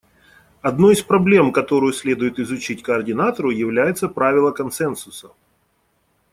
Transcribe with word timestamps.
Одной 0.63 0.95
из 0.95 1.03
проблем, 1.03 1.51
которую 1.51 1.93
следует 1.93 2.39
изучить 2.39 2.81
координатору, 2.81 3.51
является 3.51 4.09
правило 4.09 4.49
консенсуса. 4.51 5.29